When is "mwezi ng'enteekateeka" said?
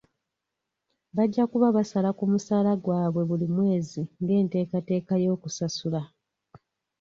3.55-5.13